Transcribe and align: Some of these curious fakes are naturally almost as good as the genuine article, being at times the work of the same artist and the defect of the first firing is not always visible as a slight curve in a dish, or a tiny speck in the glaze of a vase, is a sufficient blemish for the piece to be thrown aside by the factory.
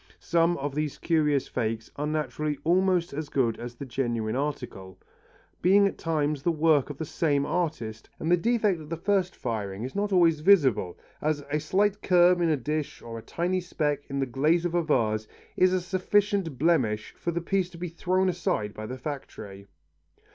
Some 0.17 0.57
of 0.57 0.73
these 0.73 0.97
curious 0.97 1.47
fakes 1.47 1.91
are 1.95 2.07
naturally 2.07 2.57
almost 2.63 3.13
as 3.13 3.29
good 3.29 3.59
as 3.59 3.75
the 3.75 3.85
genuine 3.85 4.35
article, 4.35 4.99
being 5.61 5.85
at 5.85 5.99
times 5.99 6.41
the 6.41 6.51
work 6.51 6.89
of 6.89 6.97
the 6.97 7.05
same 7.05 7.45
artist 7.45 8.09
and 8.19 8.31
the 8.31 8.35
defect 8.35 8.81
of 8.81 8.89
the 8.89 8.97
first 8.97 9.35
firing 9.35 9.83
is 9.83 9.93
not 9.93 10.11
always 10.11 10.39
visible 10.39 10.97
as 11.21 11.43
a 11.51 11.59
slight 11.59 12.01
curve 12.01 12.41
in 12.41 12.49
a 12.49 12.57
dish, 12.57 13.03
or 13.03 13.19
a 13.19 13.21
tiny 13.21 13.61
speck 13.61 14.05
in 14.09 14.17
the 14.17 14.25
glaze 14.25 14.65
of 14.65 14.73
a 14.73 14.81
vase, 14.81 15.27
is 15.55 15.71
a 15.71 15.79
sufficient 15.79 16.57
blemish 16.57 17.13
for 17.15 17.29
the 17.29 17.39
piece 17.39 17.69
to 17.69 17.77
be 17.77 17.87
thrown 17.89 18.27
aside 18.27 18.73
by 18.73 18.87
the 18.87 18.97
factory. 18.97 19.67